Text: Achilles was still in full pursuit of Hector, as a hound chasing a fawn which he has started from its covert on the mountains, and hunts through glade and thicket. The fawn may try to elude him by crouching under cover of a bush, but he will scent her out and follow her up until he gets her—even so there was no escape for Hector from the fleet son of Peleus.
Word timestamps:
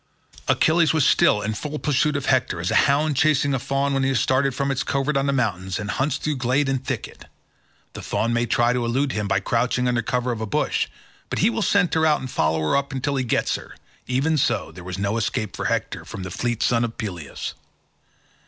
Achilles 0.47 0.93
was 0.93 1.05
still 1.05 1.43
in 1.43 1.53
full 1.53 1.77
pursuit 1.77 2.15
of 2.15 2.25
Hector, 2.25 2.59
as 2.59 2.71
a 2.71 2.89
hound 2.89 3.15
chasing 3.15 3.53
a 3.53 3.59
fawn 3.59 3.93
which 3.93 4.01
he 4.01 4.07
has 4.09 4.19
started 4.19 4.55
from 4.55 4.71
its 4.71 4.81
covert 4.81 5.15
on 5.15 5.27
the 5.27 5.31
mountains, 5.31 5.77
and 5.77 5.91
hunts 5.91 6.17
through 6.17 6.37
glade 6.37 6.67
and 6.67 6.83
thicket. 6.83 7.25
The 7.93 8.01
fawn 8.01 8.33
may 8.33 8.47
try 8.47 8.73
to 8.73 8.83
elude 8.83 9.11
him 9.11 9.27
by 9.27 9.41
crouching 9.41 9.87
under 9.87 10.01
cover 10.01 10.31
of 10.31 10.41
a 10.41 10.47
bush, 10.47 10.87
but 11.29 11.37
he 11.37 11.51
will 11.51 11.61
scent 11.61 11.93
her 11.93 12.03
out 12.03 12.19
and 12.19 12.31
follow 12.31 12.61
her 12.61 12.75
up 12.75 12.91
until 12.91 13.15
he 13.15 13.23
gets 13.23 13.53
her—even 13.57 14.39
so 14.39 14.71
there 14.71 14.83
was 14.83 14.97
no 14.97 15.17
escape 15.17 15.55
for 15.55 15.65
Hector 15.65 16.03
from 16.03 16.23
the 16.23 16.31
fleet 16.31 16.63
son 16.63 16.83
of 16.83 16.97
Peleus. 16.97 17.53